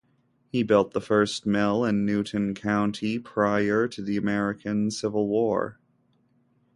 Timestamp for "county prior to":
2.55-4.01